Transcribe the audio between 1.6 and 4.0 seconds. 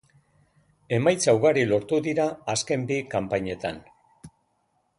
lortu dira azken bi kanpainetan.